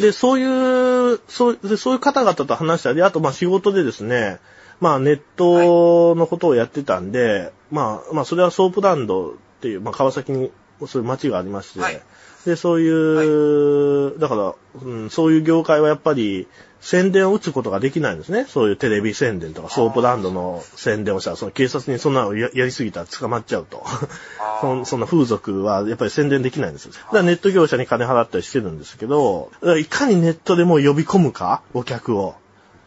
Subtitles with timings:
[0.00, 4.38] で、そういう、そうでそういう方々と話したり、あとまあ仕事でですね、
[4.80, 10.50] まあネットのことをやってたんで、まあ、まあそれはソープランドっていう、まあ川崎に
[10.86, 12.02] そういう街がありまして、はい
[12.44, 16.46] で、そういう、だから、うん、そういう業界はやっぱり
[16.84, 18.44] 宣伝を打つことができないんですね。
[18.46, 23.82] そういうテレビ宣伝とか、ソープランドの宣伝をしたら、その警察にそんなのややりすぎたら捕まっちゃうと。
[24.60, 26.92] そんそんな風俗はやっぱり宣伝できないんですよ。
[26.92, 32.34] だからネット業者に金払ったりしてるんですけど、いかにネットでもう呼び込むか、お客を。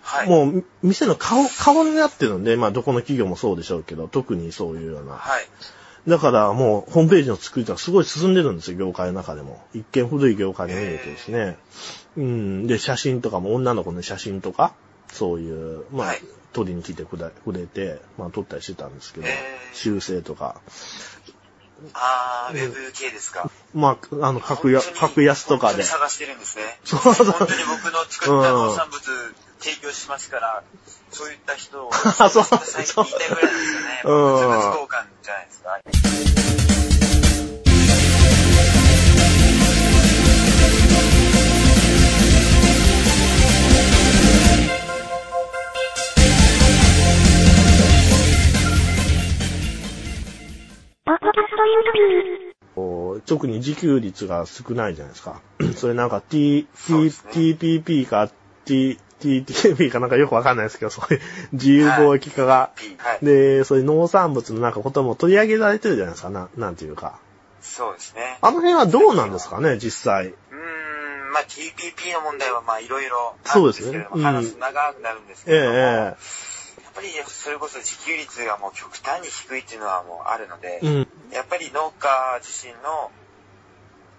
[0.04, 0.30] はい。
[0.30, 5.14] もう、店の顔、顔になってるんで、まあどこの企業もそうでしょうけど、特にそういうような。
[5.14, 5.48] はい。
[6.08, 9.62] だからもう、ホームページの作りとかすごい進んでるんですよ、業界の中でも。
[9.74, 11.58] 一見古い業界に見えてですね。
[12.16, 12.68] うん。
[12.68, 14.74] で、写真とかも女の子の写真とか、
[15.12, 16.22] そういう、まあ、はい
[16.58, 19.28] 撮りに来てくれて、まあ撮ったりしてたんですけど
[19.74, 20.60] 修正とか。
[21.94, 23.52] あー、ウェブ系ですか。
[23.76, 25.84] まあ、あの、格安、格安とかで。
[25.84, 26.64] 探してるんですね。
[26.84, 29.00] そうそう本当に僕の作った農産物
[29.60, 30.64] 提供しますから、
[31.12, 34.02] そういった人を、 そうそう最近言いたいぐらいですよね。
[34.06, 36.18] うん物々交換じゃないですか。
[53.28, 55.42] 特に自給率が少ないじゃないですか。
[55.76, 58.32] それなんか T、T、ね TPP か
[58.66, 61.22] T、TTP かなんかよくわかんないですけど、そういう
[61.54, 62.72] 自由貿易化が。
[62.98, 63.26] はい。
[63.26, 67.20] で、そういう農産物のなんかことも取り上げられてるじゃないですか、ななんていうか。
[67.62, 68.38] そうですね。
[68.42, 70.28] あの辺はどうなんですかね、実際。
[70.28, 70.56] うー
[71.30, 76.16] ん、まあ TPP の問題はまあいろいろそうですねうん話すと長くなるんですけええれども、やっえ
[76.96, 81.08] ぱりそれこそ自給率がもう極端に低いっていうのはもうあるので、えうん。
[81.32, 83.12] やっぱり農家自身の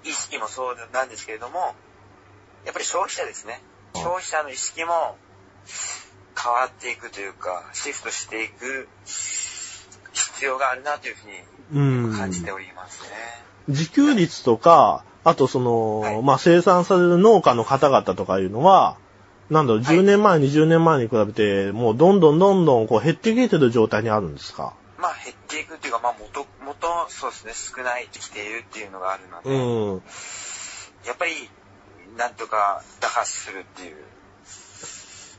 [0.05, 1.75] 意識もそうなんですけれども、
[2.65, 3.61] やっぱり消費者ですね。
[3.95, 5.17] あ消費者の意識も
[6.41, 8.89] 変わっていくというか、シフトしていく
[10.13, 11.25] 必要があるなというふ
[11.75, 12.11] ううん。
[12.13, 13.09] に感じておりますね。
[13.69, 16.23] 自給率とか、あとその、はい。
[16.23, 18.97] まあ生産される農家の方々とかいうのは、
[19.51, 19.97] なんだろう、はい。
[19.97, 24.75] 10年前、20年前に比べて、もうどんどんどんどんこう減ってきてる状態にあるんですか？
[24.99, 30.03] まあ減っていくっていうか、まあ元、元、そうですね、少ないってきているっていうのがあるので、うん。
[31.07, 31.33] やっぱり、
[32.17, 33.97] なんとか打破するっていう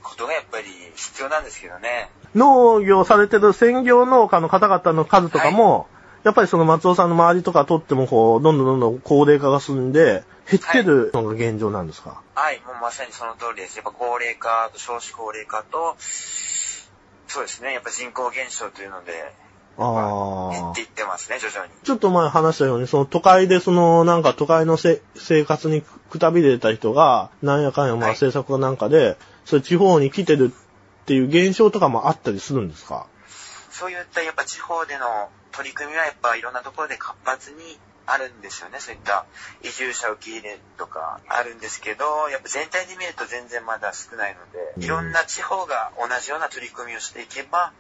[0.04, 0.66] ことがやっぱり
[0.96, 2.10] 必要なんですけどね。
[2.36, 5.88] 農業されてる専業農家の方々の数とかも、
[6.24, 13.78] やっぱりその松尾さんの周りとかとってもこう、どんどんどんどん高齢化が進んで、減ってるのが現状なんですか、はい、もうまさにその通りです。
[13.78, 19.32] やっぱ高齢化と少子高齢化と、そうですね、やっぱ人口減少というので、
[19.80, 21.72] ああ減っていってますね、徐々に。
[21.84, 33.08] ちょっと前話したように、その都会でそのなんか都会のせ生活にくたびれた人が、なんやかんやまあはい政策かなんかで、そういう地方に来てるっていう現象とかもあったりするんですか？
[33.72, 38.80] そういったやっぱ地方での取り組みはやっぱいろんなところで活発にあるんですよね。
[38.80, 39.26] そういった
[39.64, 47.72] 移住者受け入れとかあるんですけど、やっぱ全体で見ると全然まだ少ないのうんで、いろんな地方が同じような取り組みをしていけば、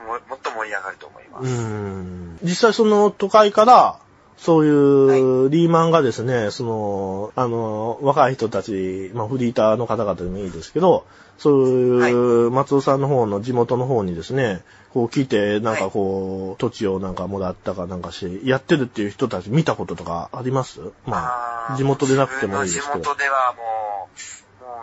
[0.00, 1.60] ももっと盛り上がると思いまうす。
[1.60, 2.38] ん。
[2.42, 3.98] 実際その都会から、
[4.36, 11.06] そういうリーマンがですね、その、あの、若い人たち、まあフリーターの方々でもいいですけど、
[11.38, 14.62] そういう松尾さんの方の地元の方にですね、
[14.92, 20.80] こう来て、なんかこう、土地をなんかもらったかなんかして、やってるっていう人たち見たこととかあります？
[21.06, 23.04] まあ、ー地元でなくてもいいですけど。
[23.04, 23.64] 地元ではもう、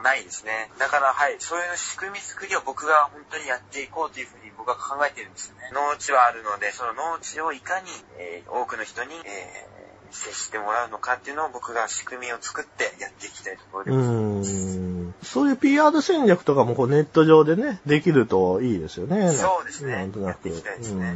[0.01, 0.69] ないですね。
[0.79, 5.71] だからはい、そういう仕組み作りを僕が本当にやっていこうというふうに僕は考えてるんですよね。
[5.73, 9.81] 農地はあるので、その農地をいかに、えー多くの人に、えー
[10.13, 14.77] 接してもらうのかっていうのを僕が仕組みを作ってやっていきたいところでうす。
[14.77, 15.13] ん。
[15.23, 19.31] そういう PR 戦略とかもこうネット上でね、できるといいですよね。
[19.31, 20.27] そうですねなんとなく。
[20.27, 21.11] やっていきたいですね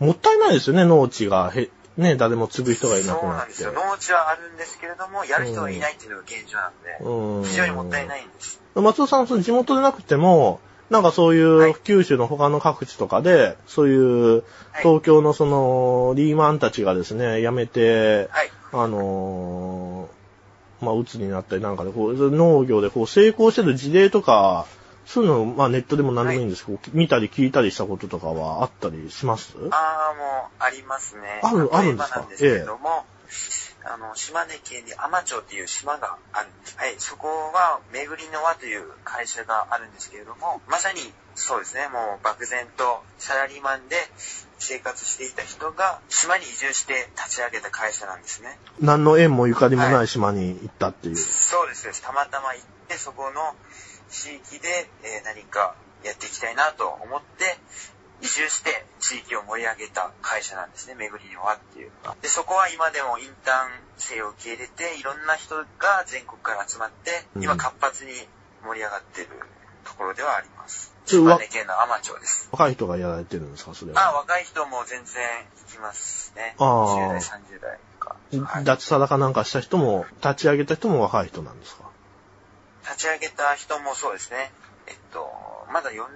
[0.00, 3.72] うんもったいないですよね、農地がへ、ね、誰も継ぐ人がいなくなってそうなんですよ。。
[3.72, 8.60] 農地はあるんですけれども、やる人がいないっていうのが現状なんうんで、非常にもったいないんです。
[8.74, 14.42] 松尾さん、その地元でなくても、なんかそういう、はい九州の他の各地とかで、そういう、はい
[14.82, 18.50] 東京のその、リーマンたちがですね、辞めて、はい。
[18.72, 24.66] あのーまあ、鬱になったりなんかで、こう、農業でこう、成功してる事例とか、
[25.06, 29.54] そういうの、まあ、ネットでも何でもいいんですけど、見たり聞いたりしたこととかはあったりします？
[29.70, 31.40] ああ、もう、ありますね。
[31.42, 32.26] あるあるんですか？
[32.28, 33.04] ですけれども、
[33.82, 36.76] あの、島根県に海町っていう島があるんです。
[36.76, 41.00] はい、そこは、めぐりの輪という会社があるんですけれども、まさに、
[41.34, 43.96] そうですね、もう漠然とサラリーマンで
[44.58, 48.58] 生活していた人が、島に移住して立ち上げた会社なんですね。
[48.80, 51.16] 何の縁もゆかりもない島に行ったっていう。
[51.16, 53.54] そうですね、たまたま行って、そこの
[54.10, 55.74] 地域で、えー何か
[56.04, 57.58] やっていきたいなと思って、
[58.22, 62.16] 移住して地域を盛り上げた会社なんですね、めぐりの輪っていうのが。
[62.20, 68.12] で、そこは今でもインターン生を受け入れて、いろんな人が全国から集まって、うん今活発に
[68.64, 69.28] 盛り上がってる
[69.84, 70.92] ところではあります。
[71.06, 71.74] 島根県の
[72.20, 72.48] です。
[72.52, 74.12] 若い人がやられてるんですか、それあ、は。
[74.18, 75.24] 若い人も全然
[75.66, 76.54] 行きますね。
[76.58, 78.16] あー20代、30代か。
[78.44, 81.89] はい脱サラかなんかした人も、立ち上げた人も若い人なんですか？
[82.90, 84.50] 立ち上げた人もそうですね。
[84.88, 85.30] えっと、
[85.72, 86.10] まだ40、40、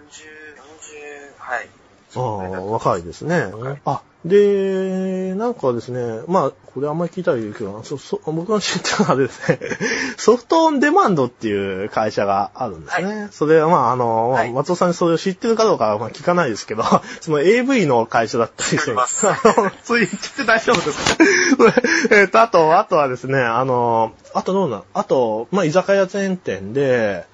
[1.39, 1.69] はい。
[2.17, 2.21] あ
[2.59, 3.53] あ、若いですね。
[3.85, 9.59] あ、で、なんかですね、まあ、これあんまり聞いたらいいけど、そそ僕の知ってるのはですね、
[10.17, 13.29] ソフトオンデマンドっていう会社があるんですね。
[13.33, 14.53] それはまあ、あの、はい。
[14.53, 16.85] 松尾さんにそれを知ってるかどうかはまあ聞かないですけど、
[17.21, 18.97] その AV の会社だったりする。
[18.99, 19.07] あ
[19.57, 21.17] のつい言って大丈夫です
[22.09, 22.17] か？
[22.17, 27.27] えっと、あと、あとはですね、あの、あとどうなのあと、まあ、居酒屋チェーン店で、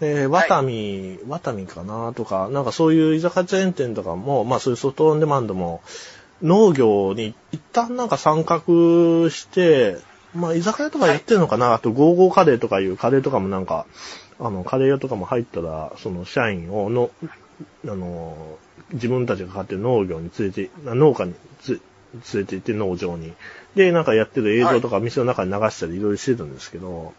[0.00, 5.80] えー、ワタミ、ワタミかなとか、なんかそういう居酒屋チェーン店とかも、まあそういうソフトオンデマンドも、
[6.42, 8.60] 農業に一旦なんか参画
[9.30, 9.98] して、
[10.34, 13.86] まあ居酒屋とかやってるのかな、あとゴーゴーカレーとかいうカレーとかもなんか、
[14.40, 17.10] あの、カレー屋とかも入ったら、その社員をの、
[17.86, 18.58] あの、
[18.92, 21.80] 自分たちが買ってる農業に連れて、農家につ
[22.34, 23.32] 連れて行って農場に。
[23.74, 27.14] で、なんかやってる映像とか店の中に流したりいろいろしてるんですけど、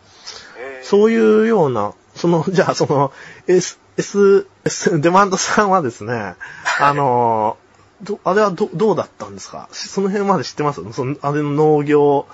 [0.59, 0.85] えー。
[0.85, 3.11] そういうような、その、じゃあその、
[3.47, 6.35] S、S、S、デマンドさんはですね、
[6.79, 7.57] あの、
[8.03, 9.67] どあれはど、どうだったんですか？
[9.71, 10.81] その辺まで知ってます？
[10.93, 12.27] その、あれの農業、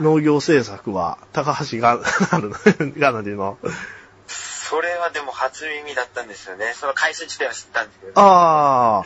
[0.00, 1.98] 農業政策は、高橋が、
[2.32, 2.52] なる、
[2.98, 3.58] がなりの。
[4.28, 6.74] それはでも初耳だったんですよね。
[6.78, 9.04] その会社自体は知ったんですけど、ああ、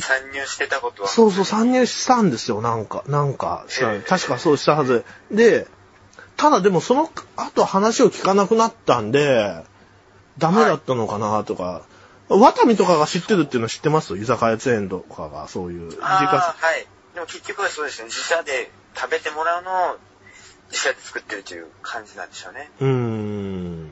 [0.00, 1.08] 参入してたことは。
[1.08, 5.04] そうそう、参入したんですよ、なんか、なんか、知らないへえ確かそうしたはず。
[5.30, 5.66] で、
[6.36, 9.62] ただでもその後話を聞かなくなったんで、
[10.38, 11.82] ダメだったのかなとか、
[12.28, 14.16] ワタミとかが知ってるっていうの知ってます？
[14.16, 16.86] 居酒屋チェーンとかがそういう、自あはい。
[17.14, 18.06] でも結局はそうですね。
[18.06, 19.98] 自社で食べてもらうのを
[20.70, 22.70] 自社で作ってるという感じなんでしょうね。
[22.80, 23.90] うーん。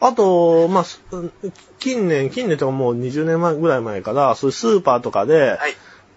[0.00, 1.00] あと、まあ、す
[1.78, 5.74] 近年、近年とかもう20年前ぐらい前から、そういうスーパーとかで、はい。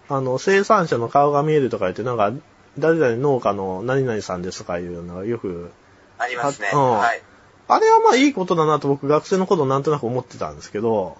[0.08, 2.32] あの、生産者の顔が見えるとか言って、なんか、
[2.78, 5.70] 誰々農家の何々さんですとかいうのがよく、
[6.18, 6.68] ありますね。
[6.72, 7.22] あうんはい。
[7.68, 11.16] あれはまあいいことだなと僕学生の頃なんとなく思ってたんですけど、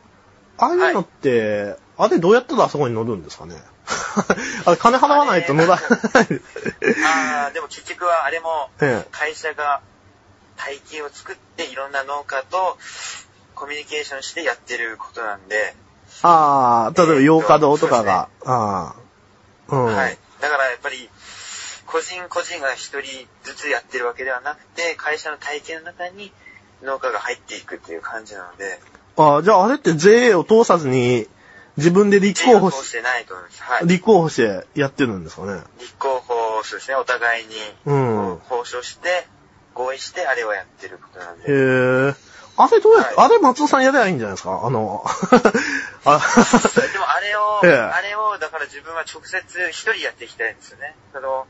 [0.58, 3.56] ああいうのって、あれどうやったらあそこに乗るんですかね？
[4.66, 5.78] あれ金払わないと乗らない。
[7.04, 9.80] ああ、でも結局はあれもええ会社が
[10.56, 12.78] 体系を作っていろんな農家と
[13.54, 15.74] コミュニケーションしてやってることなんで、
[16.22, 19.84] ああ、例えば洋華堂とかが、ああ、うん。
[19.86, 20.18] はい。
[20.40, 21.08] だからやっぱり、
[21.86, 26.32] 個人個人が一人ずつやってるわけではなくて、会社の体系の中に
[26.82, 28.80] 農家が入っていくっていう感じなので、
[29.16, 31.26] ああ、じゃああれって JA を通さずに
[31.76, 33.62] 自分で立候補し、通してないと思います。
[33.62, 33.86] はい。
[33.86, 35.62] 立候補してやってるんですかね。
[35.80, 37.54] 立候補、そうですね、お互いに、
[37.86, 39.26] うん交渉して、
[39.74, 41.44] 合意して、あれをやってることなんで。
[41.44, 42.14] へえ。
[42.58, 44.62] あれどうやって、はいあれ松尾さんやればいいんじゃないですか？
[44.64, 45.04] あの、
[46.06, 46.18] あ
[46.92, 50.96] でもあれを、ええあれを、だから自分は直接一人やっていきたいんですよね。
[51.12, 51.46] その、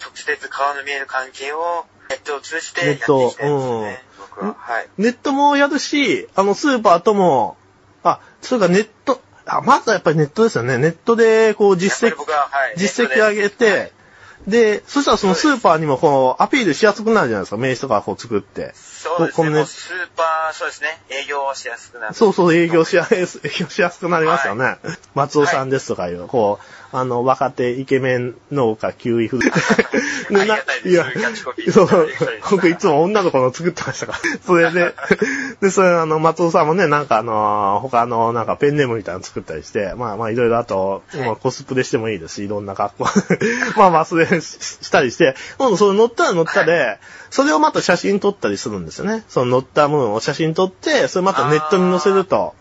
[0.00, 4.04] 直接顔の見える関係をネットを通じてやっていきたいんですよね。
[4.38, 4.56] 僕は。
[4.58, 4.88] はい。
[4.98, 7.56] ネットもやるし、あの、スーパーとも、
[8.02, 10.78] あ、そうか、ネット、あ、まずはやっぱりネットですよね。
[10.78, 12.74] ネットで、こう、実績は、はい。
[12.76, 13.92] 実績上げて、
[14.46, 17.56] で、そしたらそのスーパーにもこう、アピールしやすくなるじゃないですか。
[17.56, 18.72] 名刺とかこう作って。
[19.16, 19.64] そうですね。
[19.64, 21.00] スーパー、そうですね。
[21.10, 22.14] 営業しやすくなる。
[22.14, 24.78] そうそう、営業しやす、 営業しやすくなりますよね。
[25.14, 29.50] 松尾さんですとかいう、こう、あの、若手イケメン農家キウイフル。
[30.30, 31.06] ありがたいですいや
[31.72, 32.08] そう
[32.50, 34.18] 僕いつも女の子の作ってましたから。
[34.44, 34.94] それで、
[35.60, 43.04] で、それあの、松尾さんもね、なんかあの、他のなんかペンネームみたいなの作ったりして、まあまあいろいろあと、はいまあコスプレしてもいいですし、いろんな格好。
[43.76, 46.98] まあまあそれししたりして、今度それ乗ったら乗ったで、
[47.30, 49.24] それをまた写真撮ったりするんですよね。
[49.28, 52.54] その乗った部分を写真撮って、それまたネットに載せると。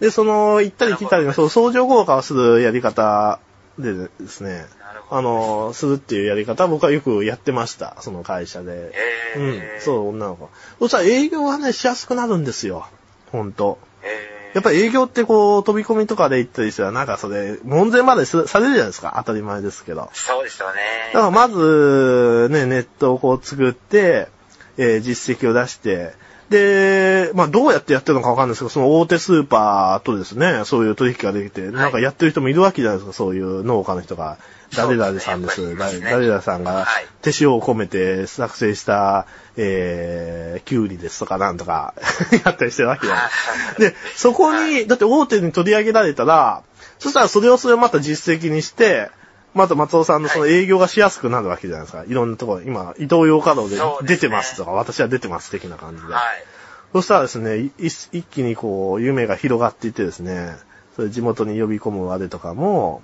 [0.00, 3.38] で、その、行ったり来たりの、そう、相乗効果をするやり方
[3.78, 4.66] でですね。
[5.10, 7.96] あの、するっていうやり方は僕はよくやってました。
[8.00, 8.92] その会社で。
[9.36, 9.84] うんえー、。
[9.84, 10.50] そう、女の子。
[10.80, 12.86] そしたら営業はね、しやすくなるんですよ。
[13.30, 13.78] ほんと。
[14.02, 19.14] えーやっぱり営業ってこう、飛び込みとかで行ったりしたら、なんかそれ、門前まですされるじゃないですか。
[19.16, 20.08] 当たり前ですけど。
[20.12, 20.74] そうですよね。
[21.12, 24.28] だからまず、ね、ネットをこう作って、
[24.78, 26.12] えー実績を出して、
[26.50, 34.38] で、まあどうやってやってるのかわかんないですけど、その大手スーパーとですね、そういう取引ができて、なんかやってる人もいるわけじゃないですか、そういう農家の人が。
[34.76, 35.60] 誰々さんです。
[35.60, 36.10] ですね。
[36.10, 37.06] 誰々さんがはい。
[37.22, 39.26] 手塩を込めて作成した、
[39.56, 41.94] えー、キュウリですとかなんとか
[42.44, 43.22] やったりしてるわけじゃな
[43.78, 43.80] い。
[43.80, 46.62] で、そこに、だって大手に取り上げられたら、
[46.98, 49.10] そしたらそれをそれをまた実績にして、
[49.54, 52.04] また松尾さんのその営業がしやすくなるわけじゃないですか。
[52.04, 56.12] いろんなところ、今、伊東洋華堂で出てますとか、私は出てます的な感じで。
[56.12, 56.22] はい。
[56.92, 60.56] そしたらですね、い一気にこう、夢が広がっていってですね、
[60.96, 63.02] それ地元に呼び込むあれとかも、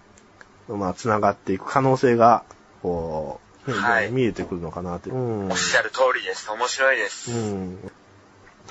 [0.69, 2.45] まあ、繋がっていく可能性が、
[2.83, 5.11] こう、ねはい見えてくるのかなって。
[5.11, 5.51] うん。
[5.51, 6.51] おっしゃる通りです。
[6.51, 7.31] 面白いです。
[7.31, 7.91] うん。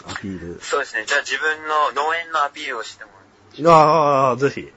[0.07, 0.59] アピール。
[0.61, 1.05] そうですね。
[1.05, 3.11] じゃあ自分の農園のアピールをしても
[3.67, 4.71] ああ、ぜひ。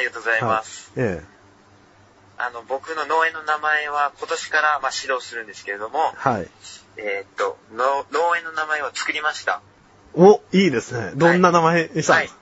[0.00, 0.90] ありがとうございます。
[0.96, 1.24] ええ。
[2.38, 6.48] あの、僕の農園の名前は今年からまあ指導するんですけれども、はい。
[6.96, 9.60] えーっと、の農園の名前を作りました。
[10.14, 11.12] お、いいですね。
[11.16, 12.39] どんな名前にしたんはいですか？